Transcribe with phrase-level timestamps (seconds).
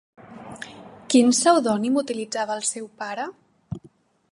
[1.15, 3.29] Quin pseudònim utilitzava el seu pare?